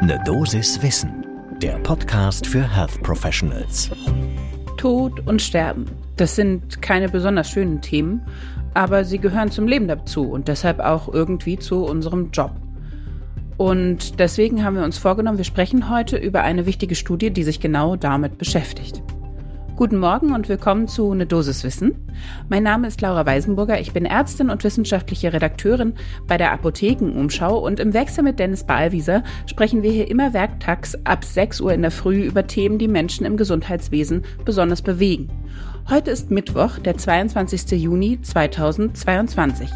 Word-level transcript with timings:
Ne 0.00 0.16
Dosis 0.24 0.80
Wissen, 0.80 1.26
der 1.60 1.76
Podcast 1.80 2.46
für 2.46 2.62
Health 2.62 3.02
Professionals. 3.02 3.90
Tod 4.76 5.26
und 5.26 5.42
Sterben, 5.42 5.86
das 6.16 6.36
sind 6.36 6.80
keine 6.80 7.08
besonders 7.08 7.50
schönen 7.50 7.80
Themen, 7.80 8.22
aber 8.74 9.04
sie 9.04 9.18
gehören 9.18 9.50
zum 9.50 9.66
Leben 9.66 9.88
dazu 9.88 10.30
und 10.30 10.46
deshalb 10.46 10.78
auch 10.78 11.12
irgendwie 11.12 11.58
zu 11.58 11.84
unserem 11.84 12.30
Job. 12.30 12.52
Und 13.56 14.20
deswegen 14.20 14.64
haben 14.64 14.76
wir 14.76 14.84
uns 14.84 14.98
vorgenommen, 14.98 15.38
wir 15.38 15.44
sprechen 15.44 15.90
heute 15.90 16.16
über 16.16 16.42
eine 16.42 16.64
wichtige 16.64 16.94
Studie, 16.94 17.32
die 17.32 17.42
sich 17.42 17.58
genau 17.58 17.96
damit 17.96 18.38
beschäftigt. 18.38 19.02
Guten 19.78 19.98
Morgen 19.98 20.34
und 20.34 20.48
willkommen 20.48 20.88
zu 20.88 21.14
Ne 21.14 21.24
Dosis 21.24 21.62
Wissen. 21.62 21.94
Mein 22.48 22.64
Name 22.64 22.88
ist 22.88 23.00
Laura 23.00 23.24
Weisenburger. 23.24 23.78
Ich 23.78 23.92
bin 23.92 24.06
Ärztin 24.06 24.50
und 24.50 24.64
wissenschaftliche 24.64 25.32
Redakteurin 25.32 25.94
bei 26.26 26.36
der 26.36 26.50
Apothekenumschau 26.50 27.56
und 27.56 27.78
im 27.78 27.94
Wechsel 27.94 28.24
mit 28.24 28.40
Dennis 28.40 28.64
Ballwieser 28.64 29.22
sprechen 29.46 29.84
wir 29.84 29.92
hier 29.92 30.10
immer 30.10 30.32
werktags 30.34 30.98
ab 31.04 31.24
6 31.24 31.60
Uhr 31.60 31.72
in 31.72 31.82
der 31.82 31.92
Früh 31.92 32.24
über 32.24 32.48
Themen, 32.48 32.78
die 32.78 32.88
Menschen 32.88 33.24
im 33.24 33.36
Gesundheitswesen 33.36 34.24
besonders 34.44 34.82
bewegen. 34.82 35.28
Heute 35.88 36.10
ist 36.10 36.32
Mittwoch, 36.32 36.80
der 36.80 36.96
22. 36.96 37.80
Juni 37.80 38.20
2022. 38.20 39.70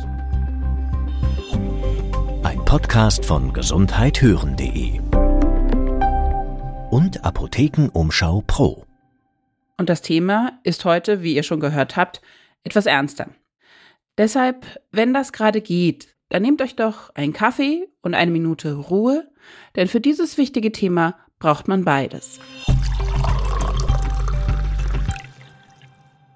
Ein 2.43 2.65
Podcast 2.65 3.25
von 3.25 3.53
gesundheithören.de 3.53 4.99
und 6.91 7.25
Apothekenumschau 7.25 8.43
Pro. 8.49 8.85
Und 9.79 9.89
das 9.89 10.03
Thema 10.03 10.61
ist 10.65 10.85
heute, 10.85 11.23
wie 11.23 11.35
ihr 11.35 11.43
schon 11.43 11.61
gehört 11.61 11.97
habt, 11.97 12.21
etwas 12.65 12.87
ernster. 12.87 13.29
Deshalb, 14.19 14.67
wenn 14.91 15.15
das 15.15 15.33
gerade 15.33 15.61
geht, 15.61 16.09
dann 16.29 16.43
nehmt 16.43 16.63
euch 16.63 16.77
doch 16.77 17.11
einen 17.15 17.33
Kaffee 17.33 17.89
und 18.03 18.15
eine 18.15 18.31
Minute 18.31 18.75
Ruhe, 18.75 19.31
denn 19.77 19.89
für 19.89 20.01
dieses 20.01 20.39
wichtige 20.39 20.73
Thema 20.73 21.19
braucht 21.39 21.69
man 21.69 21.85
beides. 21.85 22.39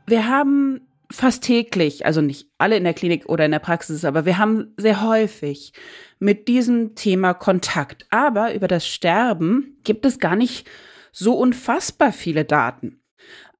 Wir 0.07 0.29
haben 0.29 0.81
fast 1.11 1.45
täglich, 1.45 2.05
also 2.05 2.21
nicht 2.21 2.49
alle 2.59 2.77
in 2.77 2.85
der 2.85 2.95
Klinik 2.95 3.27
oder 3.27 3.45
in 3.45 3.53
der 3.53 3.59
Praxis, 3.59 4.05
aber 4.05 4.25
wir 4.25 4.39
haben 4.39 4.75
sehr 4.77 5.03
häufig 5.03 5.73
mit 6.19 6.49
diesem 6.49 6.95
Thema 6.95 7.35
Kontakt. 7.35 8.07
Aber 8.11 8.55
über 8.55 8.69
das 8.69 8.87
Sterben 8.87 9.79
gibt 9.85 10.05
es 10.05 10.19
gar 10.19 10.37
nicht 10.37 10.69
so 11.13 11.35
unfassbar 11.35 12.13
viele 12.13 12.45
Daten. 12.45 13.01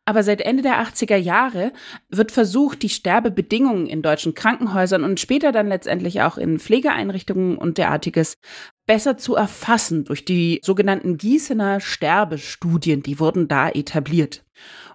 Aber 0.09 0.23
seit 0.23 0.41
Ende 0.41 0.63
der 0.63 0.81
80er 0.81 1.17
Jahre 1.17 1.73
wird 2.09 2.31
versucht, 2.31 2.83
die 2.83 2.89
Sterbebedingungen 2.89 3.89
in 3.89 4.03
deutschen 4.03 4.35
Krankenhäusern 4.35 5.03
und 5.03 5.19
später 5.19 5.51
dann 5.51 5.67
letztendlich 5.67 6.23
auch 6.23 6.39
in 6.39 6.61
Pflegeeinrichtungen 6.61 7.59
und 7.59 7.77
derartiges 7.77 8.39
besser 8.87 9.19
zu 9.19 9.35
erfassen 9.35 10.05
durch 10.05 10.25
die 10.25 10.61
sogenannten 10.63 11.17
Gießener 11.17 11.81
Sterbestudien, 11.81 13.03
die 13.03 13.19
wurden 13.19 13.49
da 13.49 13.69
etabliert. 13.69 14.45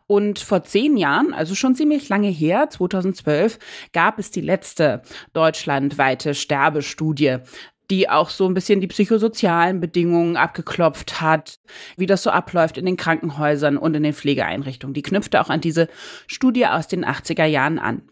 Und 0.07 0.39
vor 0.39 0.63
zehn 0.63 0.97
Jahren, 0.97 1.33
also 1.33 1.55
schon 1.55 1.75
ziemlich 1.75 2.09
lange 2.09 2.27
her, 2.27 2.69
2012, 2.69 3.59
gab 3.93 4.19
es 4.19 4.31
die 4.31 4.41
letzte 4.41 5.03
deutschlandweite 5.33 6.35
Sterbestudie 6.35 7.37
die 7.91 8.09
auch 8.09 8.29
so 8.29 8.47
ein 8.47 8.53
bisschen 8.53 8.79
die 8.79 8.87
psychosozialen 8.87 9.81
Bedingungen 9.81 10.37
abgeklopft 10.37 11.21
hat, 11.21 11.59
wie 11.97 12.07
das 12.07 12.23
so 12.23 12.31
abläuft 12.31 12.77
in 12.77 12.85
den 12.85 12.97
Krankenhäusern 12.97 13.77
und 13.77 13.95
in 13.95 14.03
den 14.03 14.13
Pflegeeinrichtungen. 14.13 14.93
Die 14.93 15.03
knüpfte 15.03 15.41
auch 15.41 15.49
an 15.49 15.61
diese 15.61 15.89
Studie 16.25 16.65
aus 16.65 16.87
den 16.87 17.05
80er 17.05 17.45
Jahren 17.45 17.77
an. 17.77 18.03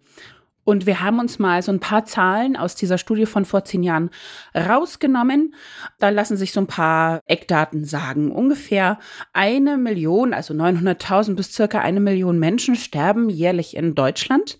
Und 0.65 0.85
wir 0.85 1.01
haben 1.01 1.17
uns 1.17 1.39
mal 1.39 1.63
so 1.63 1.71
ein 1.71 1.79
paar 1.79 2.05
Zahlen 2.05 2.55
aus 2.55 2.75
dieser 2.75 2.99
Studie 2.99 3.25
von 3.25 3.45
vor 3.45 3.63
zehn 3.63 3.81
Jahren 3.81 4.11
rausgenommen. 4.53 5.55
Da 5.97 6.09
lassen 6.09 6.37
sich 6.37 6.51
so 6.51 6.59
ein 6.59 6.67
paar 6.67 7.21
Eckdaten 7.25 7.85
sagen. 7.85 8.31
Ungefähr 8.31 8.99
eine 9.33 9.77
Million, 9.77 10.31
also 10.31 10.53
900.000 10.53 11.35
bis 11.35 11.53
circa 11.53 11.79
eine 11.79 12.01
Million 12.01 12.37
Menschen 12.37 12.75
sterben 12.75 13.29
jährlich 13.29 13.75
in 13.75 13.95
Deutschland. 13.95 14.59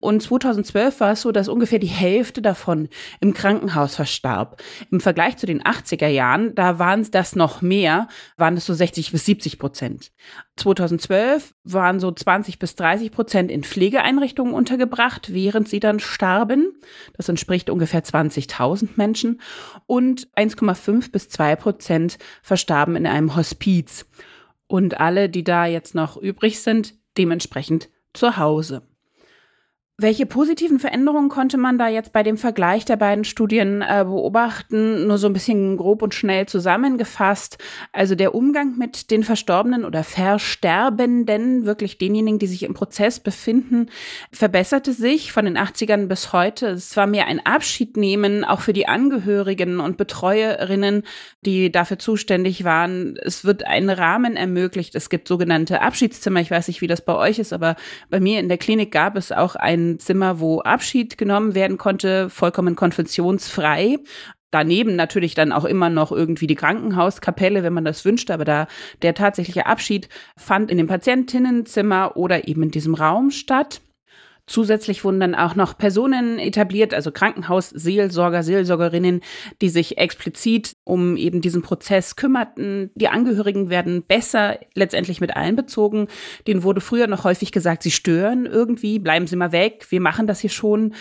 Und 0.00 0.22
2012 0.22 1.00
war 1.00 1.12
es 1.12 1.22
so, 1.22 1.32
dass 1.32 1.48
ungefähr 1.48 1.80
die 1.80 1.86
Hälfte 1.86 2.40
davon 2.40 2.88
im 3.20 3.34
Krankenhaus 3.34 3.96
verstarb. 3.96 4.62
Im 4.92 5.00
Vergleich 5.00 5.36
zu 5.38 5.46
den 5.46 5.60
80er 5.62 6.06
Jahren, 6.06 6.54
da 6.54 6.78
waren 6.78 7.00
es 7.00 7.10
das 7.10 7.34
noch 7.34 7.62
mehr, 7.62 8.06
waren 8.36 8.56
es 8.56 8.66
so 8.66 8.74
60 8.74 9.10
bis 9.10 9.24
70 9.24 9.58
Prozent. 9.58 10.12
2012 10.56 11.52
waren 11.64 11.98
so 11.98 12.12
20 12.12 12.60
bis 12.60 12.76
30 12.76 13.10
Prozent 13.10 13.50
in 13.50 13.64
Pflegeeinrichtungen 13.64 14.54
untergebracht, 14.54 15.32
während 15.32 15.68
sie 15.68 15.80
dann 15.80 15.98
starben. 15.98 16.78
Das 17.16 17.28
entspricht 17.28 17.68
ungefähr 17.68 18.04
20.000 18.04 18.90
Menschen. 18.94 19.40
Und 19.86 20.28
1,5 20.36 21.10
bis 21.10 21.28
2 21.28 21.56
Prozent 21.56 22.18
verstarben 22.42 22.94
in 22.94 23.06
einem 23.06 23.34
Hospiz. 23.34 24.06
Und 24.68 25.00
alle, 25.00 25.28
die 25.28 25.42
da 25.42 25.66
jetzt 25.66 25.96
noch 25.96 26.16
übrig 26.16 26.60
sind, 26.60 26.94
dementsprechend 27.16 27.88
zu 28.12 28.36
Hause. 28.36 28.82
Welche 30.00 30.26
positiven 30.26 30.78
Veränderungen 30.78 31.28
konnte 31.28 31.58
man 31.58 31.76
da 31.76 31.88
jetzt 31.88 32.12
bei 32.12 32.22
dem 32.22 32.36
Vergleich 32.36 32.84
der 32.84 32.94
beiden 32.94 33.24
Studien 33.24 33.82
äh, 33.82 34.04
beobachten? 34.04 35.08
Nur 35.08 35.18
so 35.18 35.26
ein 35.26 35.32
bisschen 35.32 35.76
grob 35.76 36.02
und 36.02 36.14
schnell 36.14 36.46
zusammengefasst. 36.46 37.58
Also 37.92 38.14
der 38.14 38.32
Umgang 38.32 38.78
mit 38.78 39.10
den 39.10 39.24
Verstorbenen 39.24 39.84
oder 39.84 40.04
Versterbenden, 40.04 41.64
wirklich 41.66 41.98
denjenigen, 41.98 42.38
die 42.38 42.46
sich 42.46 42.62
im 42.62 42.74
Prozess 42.74 43.18
befinden, 43.18 43.90
verbesserte 44.30 44.92
sich 44.92 45.32
von 45.32 45.46
den 45.46 45.58
80ern 45.58 46.06
bis 46.06 46.32
heute. 46.32 46.68
Es 46.68 46.96
war 46.96 47.08
mehr 47.08 47.26
ein 47.26 47.44
Abschied 47.44 47.96
nehmen, 47.96 48.44
auch 48.44 48.60
für 48.60 48.72
die 48.72 48.86
Angehörigen 48.86 49.80
und 49.80 49.96
Betreuerinnen, 49.96 51.02
die 51.44 51.72
dafür 51.72 51.98
zuständig 51.98 52.62
waren. 52.62 53.16
Es 53.20 53.44
wird 53.44 53.66
ein 53.66 53.90
Rahmen 53.90 54.36
ermöglicht. 54.36 54.94
Es 54.94 55.10
gibt 55.10 55.26
sogenannte 55.26 55.82
Abschiedszimmer. 55.82 56.38
Ich 56.38 56.52
weiß 56.52 56.68
nicht, 56.68 56.82
wie 56.82 56.86
das 56.86 57.04
bei 57.04 57.16
euch 57.16 57.40
ist, 57.40 57.52
aber 57.52 57.74
bei 58.10 58.20
mir 58.20 58.38
in 58.38 58.48
der 58.48 58.58
Klinik 58.58 58.92
gab 58.92 59.16
es 59.16 59.32
auch 59.32 59.56
ein 59.56 59.87
Zimmer, 59.96 60.40
wo 60.40 60.60
Abschied 60.60 61.16
genommen 61.16 61.54
werden 61.54 61.78
konnte, 61.78 62.28
vollkommen 62.28 62.76
konfessionsfrei. 62.76 63.96
Daneben 64.50 64.96
natürlich 64.96 65.34
dann 65.34 65.52
auch 65.52 65.64
immer 65.64 65.90
noch 65.90 66.12
irgendwie 66.12 66.46
die 66.46 66.54
Krankenhauskapelle, 66.54 67.62
wenn 67.62 67.72
man 67.72 67.84
das 67.84 68.04
wünschte, 68.04 68.34
aber 68.34 68.44
da 68.44 68.66
der 69.02 69.14
tatsächliche 69.14 69.66
Abschied 69.66 70.08
fand 70.36 70.70
in 70.70 70.78
dem 70.78 70.86
Patientinnenzimmer 70.86 72.16
oder 72.16 72.48
eben 72.48 72.62
in 72.64 72.70
diesem 72.70 72.94
Raum 72.94 73.30
statt. 73.30 73.80
Zusätzlich 74.48 75.04
wurden 75.04 75.20
dann 75.20 75.34
auch 75.34 75.54
noch 75.54 75.76
Personen 75.76 76.38
etabliert, 76.38 76.94
also 76.94 77.12
Krankenhausseelsorger, 77.12 78.42
Seelsorgerinnen, 78.42 79.20
die 79.60 79.68
sich 79.68 79.98
explizit 79.98 80.72
um 80.84 81.16
eben 81.16 81.40
diesen 81.40 81.62
Prozess 81.62 82.16
kümmerten. 82.16 82.90
Die 82.94 83.08
Angehörigen 83.08 83.68
werden 83.68 84.02
besser 84.02 84.58
letztendlich 84.74 85.20
mit 85.20 85.36
einbezogen. 85.36 86.08
Denen 86.46 86.62
wurde 86.62 86.80
früher 86.80 87.06
noch 87.06 87.24
häufig 87.24 87.52
gesagt, 87.52 87.82
sie 87.82 87.90
stören 87.90 88.46
irgendwie, 88.46 88.98
bleiben 88.98 89.26
Sie 89.26 89.36
mal 89.36 89.52
weg, 89.52 89.86
wir 89.90 90.00
machen 90.00 90.26
das 90.26 90.40
hier 90.40 90.50
schon. 90.50 90.94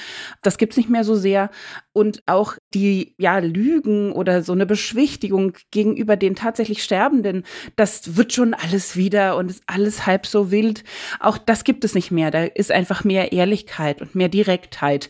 Das 0.44 0.58
gibt's 0.58 0.78
nicht 0.78 0.90
mehr 0.90 1.06
so 1.06 1.16
sehr. 1.16 1.50
Und 1.98 2.22
auch 2.28 2.58
die 2.76 3.16
ja 3.18 3.40
Lügen 3.40 4.12
oder 4.12 4.44
so 4.44 4.54
eine 4.54 4.68
Beschwichtigung 4.68 5.54
gegenüber 5.72 6.16
den 6.16 6.36
tatsächlich 6.36 6.84
Sterbenden, 6.84 7.44
das 7.76 8.16
wird 8.16 8.34
schon 8.34 8.54
alles 8.54 8.96
wieder 8.96 9.36
und 9.36 9.50
ist 9.50 9.64
alles 9.66 10.06
halb 10.06 10.28
so 10.28 10.52
wild. 10.52 10.84
Auch 11.20 11.40
das 11.40 11.64
gibt 11.64 11.84
es 11.84 11.96
nicht 11.96 12.12
mehr. 12.12 12.30
Da 12.30 12.44
ist 12.44 12.72
einfach 12.72 13.04
mehr 13.04 13.32
Ehrlichkeit 13.32 14.00
und 14.00 14.14
mehr 14.14 14.30
Direktheit. 14.30 15.10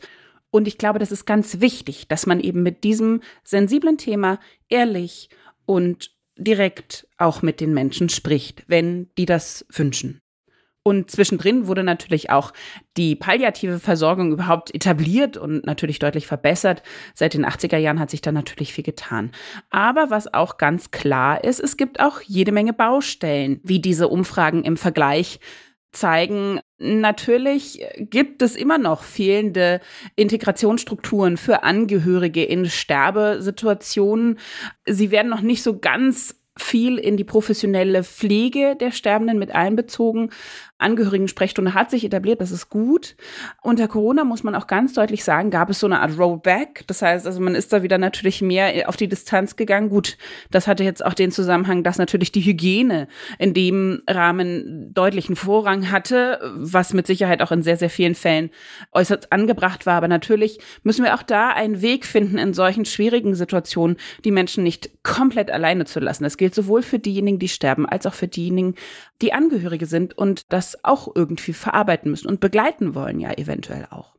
Und 0.49 0.65
ich 0.65 0.77
glaube, 0.77 0.97
das 0.97 1.11
ist 1.11 1.25
ganz 1.25 1.59
wichtig, 1.59 2.07
dass 2.07 2.25
man 2.25 2.39
eben 2.39 2.63
mit 2.63 2.85
diesem 2.85 3.19
sensiblen 3.43 3.97
Thema 3.97 4.39
ehrlich 4.69 5.27
und 5.65 6.15
direkt 6.37 7.05
auch 7.17 7.41
mit 7.41 7.59
den 7.59 7.73
Menschen 7.73 8.07
spricht, 8.07 8.63
wenn 8.67 9.09
die 9.17 9.25
das 9.25 9.65
wünschen. 9.73 10.21
Und 10.87 11.11
zwischendrin 11.11 11.67
wurde 11.67 11.83
natürlich 11.83 12.29
auch 12.29 12.53
die 12.95 13.17
palliative 13.17 13.77
Versorgung 13.77 14.31
überhaupt 14.31 14.73
etabliert 14.73 15.35
und 15.35 15.65
natürlich 15.65 15.99
deutlich 15.99 16.27
verbessert. 16.27 16.81
Seit 17.13 17.33
den 17.33 17.45
80er 17.45 17.75
Jahren 17.75 17.99
hat 17.99 18.09
sich 18.09 18.21
da 18.21 18.31
natürlich 18.31 18.71
viel 18.71 18.85
getan. 18.85 19.31
Aber 19.69 20.11
was 20.11 20.33
auch 20.33 20.55
ganz 20.55 20.89
klar 20.91 21.43
ist, 21.43 21.59
es 21.59 21.75
gibt 21.75 21.99
auch 21.99 22.21
jede 22.21 22.53
Menge 22.53 22.71
Baustellen, 22.71 23.59
wie 23.63 23.81
diese 23.81 24.07
Umfragen 24.07 24.63
im 24.63 24.77
Vergleich 24.77 25.41
zeigen, 25.91 26.61
natürlich 26.77 27.83
gibt 27.97 28.41
es 28.41 28.55
immer 28.55 28.77
noch 28.77 29.03
fehlende 29.03 29.81
Integrationsstrukturen 30.15 31.35
für 31.35 31.63
Angehörige 31.63 32.45
in 32.45 32.65
Sterbesituationen. 32.65 34.39
Sie 34.85 35.11
werden 35.11 35.27
noch 35.27 35.41
nicht 35.41 35.63
so 35.63 35.79
ganz 35.79 36.37
viel 36.61 36.97
in 36.97 37.17
die 37.17 37.23
professionelle 37.23 38.03
Pflege 38.03 38.75
der 38.75 38.91
Sterbenden 38.91 39.39
mit 39.39 39.53
einbezogen. 39.53 40.31
Angehörigen-Sprechstunde 40.79 41.73
hat 41.73 41.89
sich 41.89 42.03
etabliert, 42.03 42.41
das 42.41 42.51
ist 42.51 42.69
gut. 42.69 43.15
Unter 43.61 43.87
Corona 43.87 44.23
muss 44.23 44.43
man 44.43 44.55
auch 44.55 44.67
ganz 44.67 44.93
deutlich 44.93 45.23
sagen, 45.23 45.49
gab 45.49 45.69
es 45.69 45.79
so 45.79 45.87
eine 45.87 46.01
Art 46.01 46.17
Rollback. 46.19 46.83
Das 46.87 47.01
heißt, 47.01 47.25
also 47.25 47.41
man 47.41 47.55
ist 47.55 47.73
da 47.73 47.81
wieder 47.81 47.97
natürlich 47.97 48.41
mehr 48.41 48.87
auf 48.87 48.95
die 48.95 49.07
Distanz 49.07 49.55
gegangen. 49.55 49.89
Gut, 49.89 50.17
das 50.51 50.67
hatte 50.67 50.83
jetzt 50.83 51.03
auch 51.03 51.13
den 51.13 51.31
Zusammenhang, 51.31 51.83
dass 51.83 51.97
natürlich 51.97 52.31
die 52.31 52.41
Hygiene 52.41 53.07
in 53.39 53.53
dem 53.53 54.03
Rahmen 54.07 54.93
deutlichen 54.93 55.35
Vorrang 55.35 55.91
hatte, 55.91 56.39
was 56.55 56.93
mit 56.93 57.07
Sicherheit 57.07 57.41
auch 57.41 57.51
in 57.51 57.63
sehr, 57.63 57.77
sehr 57.77 57.89
vielen 57.89 58.15
Fällen 58.15 58.51
äußerst 58.91 59.31
angebracht 59.31 59.85
war. 59.85 59.95
Aber 59.95 60.07
natürlich 60.07 60.59
müssen 60.83 61.03
wir 61.03 61.15
auch 61.15 61.23
da 61.23 61.49
einen 61.49 61.81
Weg 61.81 62.05
finden, 62.05 62.37
in 62.37 62.53
solchen 62.53 62.85
schwierigen 62.85 63.33
Situationen 63.35 63.97
die 64.25 64.31
Menschen 64.31 64.63
nicht 64.63 65.03
komplett 65.03 65.49
alleine 65.49 65.85
zu 65.85 65.99
lassen. 65.99 66.23
Das 66.23 66.37
gilt 66.37 66.53
sowohl 66.53 66.83
für 66.83 66.99
diejenigen, 66.99 67.39
die 67.39 67.49
sterben, 67.49 67.87
als 67.87 68.05
auch 68.05 68.13
für 68.13 68.27
diejenigen, 68.27 68.75
die 69.21 69.33
Angehörige 69.33 69.85
sind 69.85 70.17
und 70.17 70.43
das 70.49 70.66
das 70.67 70.83
auch 70.83 71.09
irgendwie 71.15 71.53
verarbeiten 71.53 72.11
müssen 72.11 72.27
und 72.27 72.39
begleiten 72.39 72.95
wollen 72.95 73.19
ja 73.19 73.31
eventuell 73.33 73.87
auch. 73.89 74.15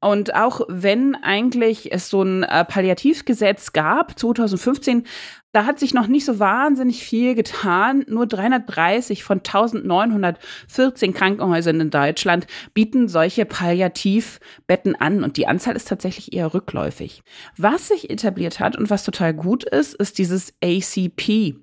Und 0.00 0.34
auch 0.34 0.62
wenn 0.68 1.14
eigentlich 1.14 1.92
es 1.92 2.10
so 2.10 2.22
ein 2.22 2.42
äh, 2.42 2.64
Palliativgesetz 2.64 3.72
gab, 3.72 4.18
2015, 4.18 5.06
da 5.52 5.66
hat 5.66 5.78
sich 5.78 5.92
noch 5.92 6.06
nicht 6.06 6.24
so 6.24 6.38
wahnsinnig 6.38 7.04
viel 7.04 7.34
getan. 7.34 8.04
Nur 8.08 8.26
330 8.26 9.22
von 9.22 9.38
1914 9.38 11.12
Krankenhäusern 11.12 11.80
in 11.80 11.90
Deutschland 11.90 12.46
bieten 12.72 13.06
solche 13.06 13.44
Palliativbetten 13.44 14.96
an 14.96 15.22
und 15.22 15.36
die 15.36 15.46
Anzahl 15.46 15.76
ist 15.76 15.88
tatsächlich 15.88 16.32
eher 16.32 16.54
rückläufig. 16.54 17.22
Was 17.58 17.88
sich 17.88 18.08
etabliert 18.08 18.60
hat 18.60 18.76
und 18.76 18.88
was 18.88 19.04
total 19.04 19.34
gut 19.34 19.64
ist, 19.64 19.94
ist 19.94 20.18
dieses 20.18 20.54
ACP, 20.64 21.56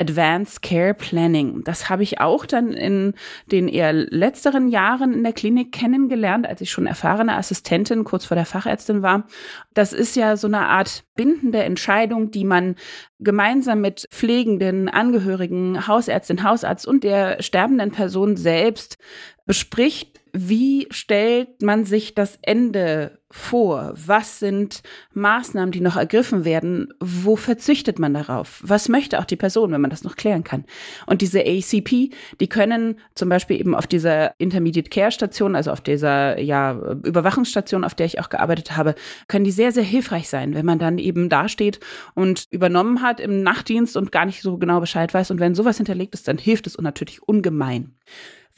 Advanced 0.00 0.62
Care 0.62 0.94
Planning. 0.94 1.62
Das 1.62 1.88
habe 1.88 2.02
ich 2.02 2.20
auch 2.20 2.46
dann 2.46 2.72
in 2.72 3.14
den 3.52 3.68
eher 3.68 3.92
letzteren 3.92 4.68
Jahren 4.68 5.12
in 5.12 5.22
der 5.22 5.32
Klinik 5.32 5.70
kennengelernt, 5.70 6.46
als 6.46 6.60
ich 6.60 6.72
schon 6.72 6.86
erfahrene 6.86 7.36
Assistentin 7.36 8.02
kurz 8.02 8.24
vor 8.24 8.34
der 8.34 8.46
Fachärztin 8.46 9.02
war. 9.02 9.26
Das 9.72 9.92
ist 9.92 10.16
ja 10.16 10.36
so 10.36 10.48
eine 10.48 10.66
Art 10.66 11.04
bindende 11.14 11.62
Entscheidung, 11.62 12.30
die 12.30 12.44
man 12.44 12.74
gemeinsam 13.18 13.80
mit 13.80 14.08
pflegenden 14.10 14.88
Angehörigen, 14.88 15.86
Hausärztin, 15.86 16.42
Hausarzt 16.42 16.86
und 16.86 17.04
der 17.04 17.42
sterbenden 17.42 17.90
Person 17.90 18.36
selbst 18.36 18.98
bespricht, 19.46 20.20
wie 20.38 20.86
stellt 20.90 21.62
man 21.62 21.86
sich 21.86 22.14
das 22.14 22.38
Ende 22.42 23.18
vor? 23.30 23.94
Was 23.94 24.38
sind 24.38 24.82
Maßnahmen, 25.14 25.72
die 25.72 25.80
noch 25.80 25.96
ergriffen 25.96 26.44
werden? 26.44 26.92
Wo 27.00 27.36
verzichtet 27.36 27.98
man 27.98 28.12
darauf? 28.12 28.60
Was 28.62 28.90
möchte 28.90 29.18
auch 29.18 29.24
die 29.24 29.36
Person, 29.36 29.72
wenn 29.72 29.80
man 29.80 29.88
das 29.88 30.04
noch 30.04 30.16
klären 30.16 30.44
kann? 30.44 30.66
Und 31.06 31.22
diese 31.22 31.40
ACP, 31.40 32.10
die 32.38 32.48
können 32.48 32.98
zum 33.14 33.30
Beispiel 33.30 33.58
eben 33.58 33.74
auf 33.74 33.86
dieser 33.86 34.38
Intermediate 34.38 34.90
Care 34.90 35.10
Station, 35.10 35.56
also 35.56 35.70
auf 35.70 35.80
dieser 35.80 36.38
ja, 36.38 36.72
Überwachungsstation, 37.04 37.82
auf 37.82 37.94
der 37.94 38.06
ich 38.06 38.20
auch 38.20 38.28
gearbeitet 38.28 38.76
habe, 38.76 38.94
können 39.28 39.44
die 39.46 39.52
sehr, 39.52 39.72
sehr 39.72 39.84
hilfreich 39.84 40.28
sein, 40.28 40.54
wenn 40.54 40.66
man 40.66 40.78
dann 40.78 40.98
eben 40.98 41.30
dasteht 41.30 41.80
und 42.14 42.44
übernommen 42.50 43.00
hat 43.00 43.20
im 43.20 43.42
Nachtdienst 43.42 43.96
und 43.96 44.12
gar 44.12 44.26
nicht 44.26 44.42
so 44.42 44.58
genau 44.58 44.80
Bescheid 44.80 45.14
weiß. 45.14 45.30
Und 45.30 45.40
wenn 45.40 45.54
sowas 45.54 45.78
hinterlegt 45.78 46.12
ist, 46.12 46.28
dann 46.28 46.36
hilft 46.36 46.66
es 46.66 46.76
natürlich 46.78 47.22
ungemein. 47.22 47.94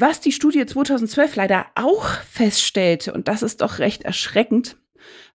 Was 0.01 0.21
die 0.21 0.31
Studie 0.31 0.65
2012 0.65 1.35
leider 1.35 1.67
auch 1.75 2.07
feststellte, 2.07 3.13
und 3.13 3.27
das 3.27 3.43
ist 3.43 3.63
doch 3.63 3.81
recht 3.81 4.05
erschreckend, 4.05 4.77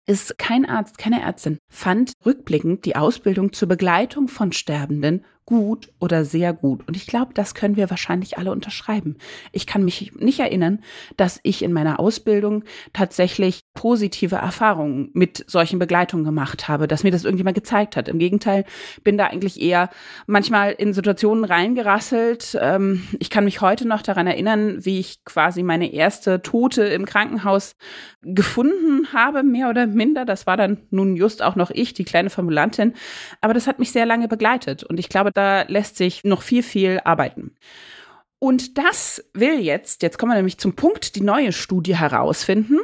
ist 0.06 0.36
kein 0.36 0.66
Arzt, 0.66 0.98
keine 0.98 1.22
Ärztin 1.22 1.58
fand 1.70 2.12
rückblickend 2.26 2.84
die 2.84 2.94
Ausbildung 2.94 3.54
zur 3.54 3.68
Begleitung 3.68 4.28
von 4.28 4.52
Sterbenden 4.52 5.24
gut 5.50 5.90
oder 5.98 6.24
sehr 6.24 6.52
gut. 6.52 6.86
Und 6.86 6.96
ich 6.96 7.08
glaube, 7.08 7.34
das 7.34 7.56
können 7.56 7.74
wir 7.74 7.90
wahrscheinlich 7.90 8.38
alle 8.38 8.52
unterschreiben. 8.52 9.16
Ich 9.50 9.66
kann 9.66 9.84
mich 9.84 10.12
nicht 10.16 10.38
erinnern, 10.38 10.78
dass 11.16 11.40
ich 11.42 11.64
in 11.64 11.72
meiner 11.72 11.98
Ausbildung 11.98 12.62
tatsächlich 12.92 13.64
positive 13.74 14.36
Erfahrungen 14.36 15.10
mit 15.12 15.44
solchen 15.48 15.80
Begleitungen 15.80 16.24
gemacht 16.24 16.68
habe, 16.68 16.86
dass 16.86 17.02
mir 17.02 17.10
das 17.10 17.24
irgendjemand 17.24 17.56
gezeigt 17.56 17.96
hat. 17.96 18.08
Im 18.08 18.20
Gegenteil, 18.20 18.64
bin 19.02 19.18
da 19.18 19.26
eigentlich 19.26 19.60
eher 19.60 19.90
manchmal 20.28 20.70
in 20.70 20.92
Situationen 20.92 21.44
reingerasselt. 21.44 22.56
Ähm, 22.60 23.02
ich 23.18 23.28
kann 23.28 23.44
mich 23.44 23.60
heute 23.60 23.88
noch 23.88 24.02
daran 24.02 24.28
erinnern, 24.28 24.84
wie 24.84 25.00
ich 25.00 25.24
quasi 25.24 25.64
meine 25.64 25.92
erste 25.92 26.42
Tote 26.42 26.84
im 26.84 27.06
Krankenhaus 27.06 27.74
gefunden 28.22 29.08
habe, 29.12 29.42
mehr 29.42 29.68
oder 29.68 29.88
minder. 29.88 30.24
Das 30.24 30.46
war 30.46 30.56
dann 30.56 30.78
nun 30.90 31.16
just 31.16 31.42
auch 31.42 31.56
noch 31.56 31.72
ich, 31.72 31.92
die 31.92 32.04
kleine 32.04 32.30
Formulantin. 32.30 32.94
Aber 33.40 33.52
das 33.52 33.66
hat 33.66 33.80
mich 33.80 33.90
sehr 33.90 34.06
lange 34.06 34.28
begleitet. 34.28 34.84
Und 34.84 35.00
ich 35.00 35.08
glaube, 35.08 35.32
da 35.40 35.62
lässt 35.68 35.96
sich 35.96 36.22
noch 36.24 36.42
viel, 36.42 36.62
viel 36.62 37.00
arbeiten. 37.04 37.54
Und 38.38 38.78
das 38.78 39.24
will 39.34 39.58
jetzt, 39.60 40.02
jetzt 40.02 40.18
kommen 40.18 40.32
wir 40.32 40.36
nämlich 40.36 40.58
zum 40.58 40.74
Punkt, 40.74 41.16
die 41.16 41.22
neue 41.22 41.52
Studie 41.52 41.96
herausfinden. 41.96 42.78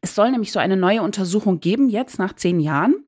Es 0.00 0.14
soll 0.14 0.30
nämlich 0.30 0.52
so 0.52 0.58
eine 0.58 0.76
neue 0.76 1.02
Untersuchung 1.02 1.60
geben, 1.60 1.88
jetzt 1.88 2.18
nach 2.18 2.34
zehn 2.34 2.60
Jahren. 2.60 3.04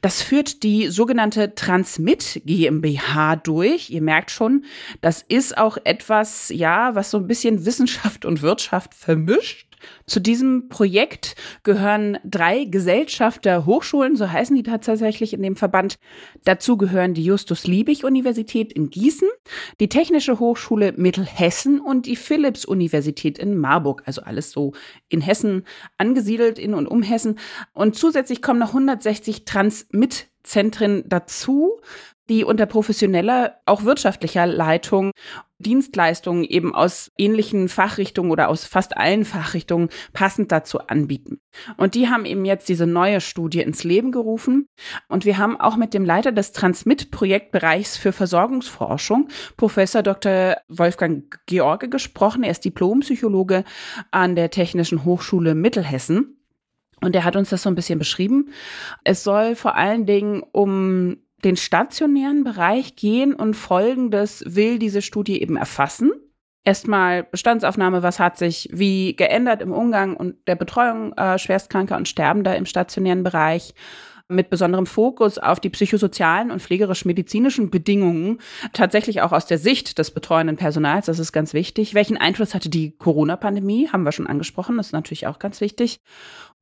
Das 0.00 0.22
führt 0.22 0.62
die 0.62 0.88
sogenannte 0.88 1.54
Transmit 1.54 2.42
GmbH 2.44 3.36
durch. 3.36 3.90
Ihr 3.90 4.02
merkt 4.02 4.30
schon, 4.30 4.64
das 5.00 5.22
ist 5.22 5.56
auch 5.58 5.76
etwas, 5.84 6.48
ja, 6.48 6.94
was 6.94 7.10
so 7.10 7.18
ein 7.18 7.26
bisschen 7.26 7.66
Wissenschaft 7.66 8.24
und 8.24 8.42
Wirtschaft 8.42 8.94
vermischt. 8.94 9.69
Zu 10.06 10.20
diesem 10.20 10.68
Projekt 10.68 11.34
gehören 11.62 12.18
drei 12.24 12.64
Gesellschafter 12.64 13.66
Hochschulen, 13.66 14.16
so 14.16 14.30
heißen 14.30 14.56
die 14.56 14.62
tatsächlich 14.62 15.32
in 15.32 15.42
dem 15.42 15.56
Verband. 15.56 15.98
Dazu 16.44 16.76
gehören 16.76 17.14
die 17.14 17.24
Justus-Liebig-Universität 17.24 18.72
in 18.72 18.90
Gießen, 18.90 19.28
die 19.80 19.88
Technische 19.88 20.38
Hochschule 20.38 20.92
Mittelhessen 20.96 21.80
und 21.80 22.06
die 22.06 22.16
Philipps-Universität 22.16 23.38
in 23.38 23.56
Marburg. 23.56 24.02
Also 24.06 24.22
alles 24.22 24.50
so 24.50 24.72
in 25.08 25.20
Hessen 25.20 25.64
angesiedelt, 25.98 26.58
in 26.58 26.74
und 26.74 26.86
um 26.86 27.02
Hessen. 27.02 27.38
Und 27.72 27.96
zusätzlich 27.96 28.42
kommen 28.42 28.60
noch 28.60 28.68
160 28.68 29.44
Transmit-Zentren 29.44 31.04
dazu 31.06 31.80
die 32.30 32.44
unter 32.44 32.64
professioneller, 32.64 33.56
auch 33.66 33.82
wirtschaftlicher 33.82 34.46
Leitung 34.46 35.10
Dienstleistungen 35.60 36.44
eben 36.44 36.74
aus 36.74 37.12
ähnlichen 37.16 37.68
Fachrichtungen 37.68 38.30
oder 38.30 38.48
aus 38.48 38.64
fast 38.64 38.96
allen 38.96 39.24
Fachrichtungen 39.24 39.90
passend 40.12 40.50
dazu 40.50 40.80
anbieten. 40.80 41.40
Und 41.76 41.94
die 41.94 42.08
haben 42.08 42.24
eben 42.24 42.44
jetzt 42.44 42.68
diese 42.68 42.86
neue 42.86 43.20
Studie 43.20 43.60
ins 43.60 43.84
Leben 43.84 44.12
gerufen. 44.12 44.66
Und 45.08 45.24
wir 45.24 45.38
haben 45.38 45.60
auch 45.60 45.76
mit 45.76 45.94
dem 45.94 46.04
Leiter 46.04 46.32
des 46.32 46.52
Transmit-Projektbereichs 46.52 47.96
für 47.96 48.12
Versorgungsforschung, 48.12 49.28
Professor 49.56 50.02
Dr. 50.02 50.56
Wolfgang 50.68 51.38
George, 51.46 51.88
gesprochen. 51.88 52.42
Er 52.42 52.50
ist 52.50 52.64
Diplompsychologe 52.64 53.64
an 54.10 54.34
der 54.34 54.50
Technischen 54.50 55.04
Hochschule 55.04 55.54
Mittelhessen. 55.54 56.36
Und 57.02 57.16
er 57.16 57.24
hat 57.24 57.36
uns 57.36 57.50
das 57.50 57.62
so 57.62 57.70
ein 57.70 57.74
bisschen 57.74 57.98
beschrieben. 57.98 58.50
Es 59.04 59.24
soll 59.24 59.54
vor 59.54 59.74
allen 59.76 60.06
Dingen 60.06 60.42
um 60.52 61.18
den 61.44 61.56
stationären 61.56 62.44
Bereich 62.44 62.96
gehen 62.96 63.34
und 63.34 63.54
Folgendes 63.54 64.44
will 64.46 64.78
diese 64.78 65.02
Studie 65.02 65.40
eben 65.40 65.56
erfassen. 65.56 66.12
Erstmal 66.62 67.24
Bestandsaufnahme, 67.24 68.02
was 68.02 68.20
hat 68.20 68.36
sich 68.36 68.68
wie 68.72 69.16
geändert 69.16 69.62
im 69.62 69.72
Umgang 69.72 70.14
und 70.14 70.36
der 70.46 70.56
Betreuung 70.56 71.14
äh, 71.14 71.38
Schwerstkranker 71.38 71.96
und 71.96 72.06
Sterbender 72.06 72.56
im 72.56 72.66
stationären 72.66 73.22
Bereich 73.22 73.74
mit 74.28 74.48
besonderem 74.48 74.86
Fokus 74.86 75.38
auf 75.38 75.58
die 75.58 75.70
psychosozialen 75.70 76.50
und 76.50 76.62
pflegerisch-medizinischen 76.62 77.70
Bedingungen, 77.70 78.38
tatsächlich 78.72 79.22
auch 79.22 79.32
aus 79.32 79.46
der 79.46 79.58
Sicht 79.58 79.98
des 79.98 80.12
betreuenden 80.12 80.56
Personals, 80.56 81.06
das 81.06 81.18
ist 81.18 81.32
ganz 81.32 81.52
wichtig. 81.52 81.94
Welchen 81.94 82.16
Einfluss 82.16 82.54
hatte 82.54 82.68
die 82.68 82.96
Corona-Pandemie, 82.96 83.88
haben 83.88 84.04
wir 84.04 84.12
schon 84.12 84.28
angesprochen, 84.28 84.76
das 84.76 84.88
ist 84.88 84.92
natürlich 84.92 85.26
auch 85.26 85.40
ganz 85.40 85.60
wichtig 85.60 86.00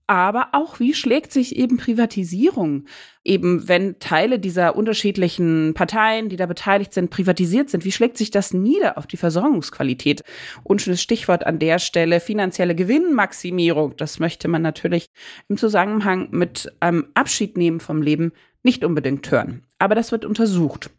aber 0.09 0.49
auch 0.53 0.81
wie 0.81 0.95
schlägt 0.95 1.33
sich 1.33 1.57
eben 1.57 1.77
Privatisierung, 1.77 2.87
eben 3.25 3.69
wenn 3.69 3.99
Teile 3.99 4.39
dieser 4.39 4.75
unterschiedlichen 4.75 5.75
Parteien, 5.75 6.31
die 6.31 6.37
da 6.37 6.47
beteiligt 6.47 6.95
sind, 6.95 7.11
privatisiert 7.11 7.69
sind, 7.69 7.85
wie 7.85 7.93
schlägt 7.93 8.17
sich 8.17 8.31
das 8.31 8.55
nieder 8.55 8.97
auf 8.97 9.07
die 9.07 9.19
Versorgungsqualität? 9.19 10.25
Unschönes 10.65 11.03
Stichwort 11.03 11.45
an 11.47 11.59
der 11.59 11.79
Stelle, 11.79 12.21
finanzielle 12.21 12.75
Gewinnmaximierung. 12.75 13.97
Das 13.99 14.19
möchte 14.19 14.49
man 14.49 14.63
natürlich 14.63 15.11
im 15.49 15.59
Zusammenhang 15.59 16.29
mit 16.31 16.73
einem 16.81 17.09
Abschiednehmen 17.13 17.79
vom 17.79 18.01
Leben 18.01 18.33
nicht 18.63 18.85
unbedingt 18.85 19.31
hören. 19.31 19.67
Aber 19.79 19.95
das 19.95 20.11
wird 20.11 20.25
untersucht. 20.25 20.91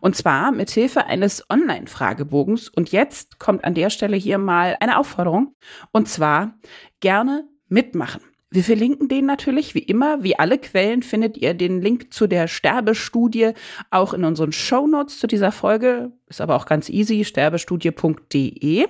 Und 0.00 0.16
zwar 0.16 0.52
mit 0.52 0.70
Hilfe 0.70 1.04
eines 1.04 1.44
Online-Fragebogens. 1.50 2.70
Und 2.70 2.92
jetzt 2.92 3.38
kommt 3.38 3.64
an 3.64 3.74
der 3.74 3.90
Stelle 3.90 4.16
hier 4.16 4.38
mal 4.38 4.76
eine 4.80 4.98
Aufforderung. 4.98 5.54
Und 5.92 6.08
zwar 6.08 6.58
gerne 7.00 7.46
mitmachen. 7.68 8.22
Wir 8.50 8.62
verlinken 8.62 9.08
den 9.08 9.26
natürlich, 9.26 9.74
wie 9.74 9.80
immer. 9.80 10.22
Wie 10.22 10.38
alle 10.38 10.58
Quellen 10.58 11.02
findet 11.02 11.36
ihr 11.36 11.54
den 11.54 11.82
Link 11.82 12.12
zu 12.12 12.26
der 12.26 12.46
Sterbestudie 12.46 13.52
auch 13.90 14.14
in 14.14 14.24
unseren 14.24 14.52
Show 14.52 14.86
Notes 14.86 15.18
zu 15.18 15.26
dieser 15.26 15.50
Folge. 15.50 16.12
Ist 16.28 16.40
aber 16.40 16.54
auch 16.54 16.66
ganz 16.66 16.88
easy, 16.88 17.24
sterbestudie.de. 17.24 18.86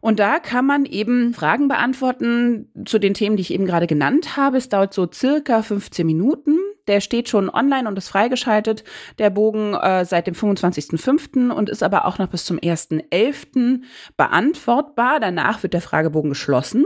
Und 0.00 0.20
da 0.20 0.38
kann 0.38 0.66
man 0.66 0.84
eben 0.84 1.34
Fragen 1.34 1.66
beantworten 1.66 2.70
zu 2.84 3.00
den 3.00 3.14
Themen, 3.14 3.36
die 3.36 3.40
ich 3.40 3.52
eben 3.52 3.66
gerade 3.66 3.88
genannt 3.88 4.36
habe. 4.36 4.56
Es 4.56 4.68
dauert 4.68 4.94
so 4.94 5.08
circa 5.12 5.62
15 5.62 6.06
Minuten. 6.06 6.58
Der 6.86 7.00
steht 7.00 7.28
schon 7.28 7.50
online 7.50 7.88
und 7.88 7.98
ist 7.98 8.08
freigeschaltet, 8.08 8.84
der 9.18 9.30
Bogen 9.30 9.74
äh, 9.74 10.04
seit 10.04 10.26
dem 10.26 10.34
25.05. 10.34 11.50
und 11.50 11.68
ist 11.70 11.82
aber 11.82 12.06
auch 12.06 12.18
noch 12.18 12.28
bis 12.28 12.44
zum 12.44 12.58
1.11. 12.58 13.82
beantwortbar. 14.16 15.20
Danach 15.20 15.62
wird 15.62 15.74
der 15.74 15.80
Fragebogen 15.80 16.30
geschlossen. 16.30 16.84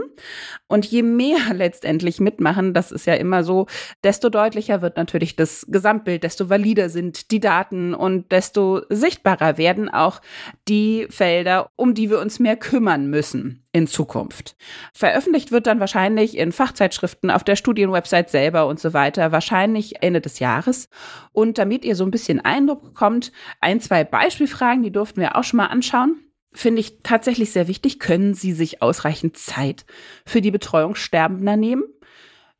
Und 0.67 0.85
je 0.85 1.03
mehr 1.03 1.39
letztendlich 1.53 2.19
mitmachen, 2.19 2.73
das 2.73 2.91
ist 2.91 3.05
ja 3.05 3.13
immer 3.15 3.43
so, 3.43 3.67
desto 4.03 4.29
deutlicher 4.29 4.81
wird 4.81 4.97
natürlich 4.97 5.35
das 5.35 5.65
Gesamtbild, 5.69 6.23
desto 6.23 6.49
valider 6.49 6.89
sind 6.89 7.31
die 7.31 7.39
Daten 7.39 7.93
und 7.93 8.31
desto 8.31 8.81
sichtbarer 8.89 9.57
werden 9.57 9.89
auch 9.89 10.21
die 10.67 11.07
Felder, 11.09 11.69
um 11.75 11.93
die 11.93 12.09
wir 12.09 12.19
uns 12.19 12.39
mehr 12.39 12.57
kümmern 12.57 13.07
müssen 13.07 13.60
in 13.73 13.87
Zukunft. 13.87 14.55
Veröffentlicht 14.93 15.51
wird 15.51 15.67
dann 15.67 15.79
wahrscheinlich 15.79 16.37
in 16.37 16.51
Fachzeitschriften, 16.51 17.31
auf 17.31 17.43
der 17.43 17.55
Studienwebsite 17.55 18.29
selber 18.29 18.67
und 18.67 18.79
so 18.79 18.93
weiter, 18.93 19.31
wahrscheinlich 19.31 20.01
Ende 20.01 20.21
des 20.21 20.39
Jahres. 20.39 20.89
Und 21.31 21.57
damit 21.57 21.85
ihr 21.85 21.95
so 21.95 22.03
ein 22.03 22.11
bisschen 22.11 22.43
Eindruck 22.43 22.83
bekommt, 22.83 23.31
ein, 23.61 23.79
zwei 23.79 24.03
Beispielfragen, 24.03 24.83
die 24.83 24.91
durften 24.91 25.21
wir 25.21 25.35
auch 25.35 25.43
schon 25.43 25.57
mal 25.57 25.67
anschauen. 25.67 26.19
Finde 26.53 26.81
ich 26.81 27.01
tatsächlich 27.01 27.51
sehr 27.51 27.69
wichtig. 27.69 27.99
Können 27.99 28.33
Sie 28.33 28.51
sich 28.51 28.81
ausreichend 28.81 29.37
Zeit 29.37 29.85
für 30.25 30.41
die 30.41 30.51
Betreuung 30.51 30.95
Sterbender 30.95 31.55
nehmen? 31.55 31.83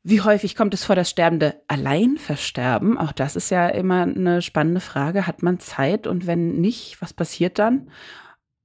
Wie 0.02 0.22
häufig 0.22 0.56
kommt 0.56 0.74
es 0.74 0.82
vor, 0.82 0.96
dass 0.96 1.10
Sterbende 1.10 1.62
allein 1.68 2.16
versterben? 2.16 2.98
Auch 2.98 3.12
das 3.12 3.36
ist 3.36 3.50
ja 3.50 3.68
immer 3.68 4.02
eine 4.02 4.42
spannende 4.42 4.80
Frage. 4.80 5.26
Hat 5.26 5.42
man 5.42 5.60
Zeit 5.60 6.06
und 6.06 6.26
wenn 6.26 6.60
nicht, 6.60 7.00
was 7.00 7.12
passiert 7.12 7.58
dann? 7.58 7.88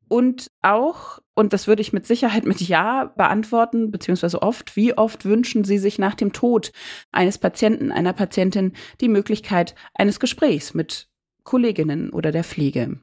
Und 0.09 0.51
auch, 0.61 1.19
und 1.33 1.53
das 1.53 1.67
würde 1.67 1.81
ich 1.81 1.93
mit 1.93 2.05
Sicherheit 2.05 2.45
mit 2.45 2.61
Ja 2.61 3.05
beantworten, 3.17 3.91
beziehungsweise 3.91 4.41
oft, 4.41 4.75
wie 4.75 4.97
oft 4.97 5.25
wünschen 5.25 5.63
Sie 5.63 5.77
sich 5.77 5.99
nach 5.99 6.15
dem 6.15 6.33
Tod 6.33 6.71
eines 7.11 7.37
Patienten, 7.37 7.91
einer 7.91 8.13
Patientin 8.13 8.73
die 9.01 9.09
Möglichkeit 9.09 9.75
eines 9.93 10.19
Gesprächs 10.19 10.73
mit 10.73 11.09
Kolleginnen 11.43 12.11
oder 12.11 12.31
der 12.31 12.43
Pflege? 12.43 12.99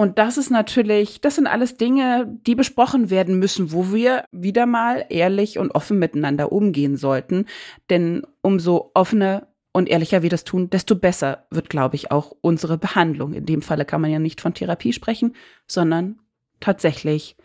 Und 0.00 0.18
das 0.18 0.38
ist 0.38 0.50
natürlich, 0.50 1.20
das 1.20 1.34
sind 1.34 1.48
alles 1.48 1.76
Dinge, 1.76 2.38
die 2.46 2.54
besprochen 2.54 3.10
werden 3.10 3.40
müssen, 3.40 3.72
wo 3.72 3.92
wir 3.92 4.24
wieder 4.30 4.64
mal 4.64 5.04
ehrlich 5.08 5.58
und 5.58 5.72
offen 5.72 5.98
miteinander 5.98 6.52
umgehen 6.52 6.96
sollten. 6.96 7.46
Denn 7.90 8.22
umso 8.40 8.92
offener 8.94 9.48
und 9.78 9.88
ehrlicher 9.88 10.22
wir 10.22 10.28
das 10.28 10.42
tun, 10.42 10.68
desto 10.70 10.96
besser 10.96 11.46
wird, 11.50 11.70
glaube 11.70 11.94
ich, 11.94 12.10
auch 12.10 12.36
unsere 12.40 12.76
Behandlung. 12.78 13.32
In 13.32 13.46
dem 13.46 13.62
Falle 13.62 13.84
kann 13.84 14.00
man 14.00 14.10
ja 14.10 14.18
nicht 14.18 14.40
von 14.40 14.52
Therapie 14.52 14.92
sprechen, 14.92 15.34
sondern 15.68 16.18
tatsächlich 16.58 17.36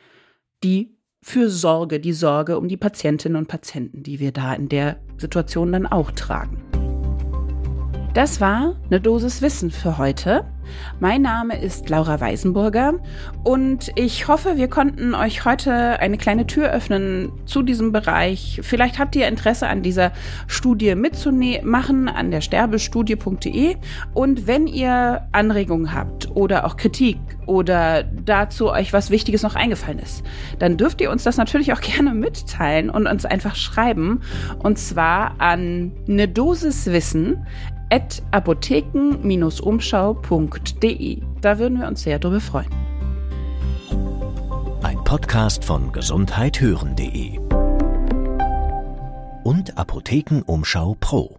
die 0.63 0.98
Fürsorge, 1.22 2.00
die 2.00 2.12
Sorge 2.12 2.58
um 2.58 2.68
die 2.68 2.75
Patientinnen 2.75 3.38
und 3.38 3.48
Patienten, 3.48 4.02
die 4.02 4.20
wir 4.20 4.32
da 4.32 4.54
in 4.54 4.68
der 4.68 5.00
Situation 5.18 5.72
dann 5.72 5.86
auch 5.86 6.12
tragen. 6.12 6.73
Das 8.13 8.39
war 8.39 8.75
eine 8.91 9.01
Dosis 9.01 9.41
Wissen 9.41 9.72
für 9.72 9.98
heute. 9.98 10.46
Mein 11.00 11.24
Name 11.24 11.60
ist 11.60 11.89
Laura 11.89 12.22
Weisenburger 12.22 12.93
und 13.43 13.91
ich 13.96 14.27
hoffe, 14.27 14.55
wir 14.55 14.67
konnten 14.67 15.15
euch 15.15 15.46
heute 15.46 16.00
eine 16.00 16.17
kleine 16.17 16.48
Tür 16.48 16.70
öffnen 16.70 17.32
zu 17.46 17.63
diesem 17.63 17.91
Bereich. 17.91 18.60
Vielleicht 18.63 19.00
habt 19.00 19.15
ihr 19.15 19.27
Interesse 19.27 19.67
an 19.67 19.82
dieser 19.82 20.12
Studie 20.48 20.96
mitzumachen 20.96 22.08
an 22.08 22.32
der 22.32 22.41
sterbestudie.de 22.41 23.75
und 24.13 24.48
wenn 24.48 24.67
ihr 24.67 25.27
Anregungen 25.32 25.93
habt 25.93 26.29
oder 26.36 26.65
auch 26.65 26.77
Kritik 26.77 27.17
oder 27.46 28.03
dazu 28.03 28.72
euch 28.72 28.93
was 28.93 29.10
Wichtiges 29.10 29.43
noch 29.43 29.55
eingefallen 29.55 30.00
ist, 30.00 30.24
dann 30.60 30.77
dürft 30.77 31.01
ihr 31.01 31.12
uns 31.12 31.24
das 31.24 31.38
natürlich 31.38 31.74
auch 31.74 31.82
gerne 31.82 32.13
mitteilen 32.13 32.89
und 32.89 33.08
uns 33.08 33.25
einfach 33.25 33.55
schreiben 33.55 34.22
und 34.60 34.77
zwar 34.77 35.41
an 35.41 35.91
eine 36.08 36.27
Dosis 36.27 36.86
Wissen 36.86 37.46
apotheken-umschau.de. 38.32 41.22
Da 41.42 41.60
würden 41.60 41.80
wir 41.80 41.88
uns 41.88 42.02
sehr 42.04 42.20
darüber 42.20 42.40
freuen. 42.40 42.70
Ein 44.82 45.04
Podcast 45.04 45.66
von 45.66 45.92
gesundheithören.de 45.92 47.40
und 49.44 49.78
Apothekenumschau 49.78 50.96
Pro. 51.00 51.38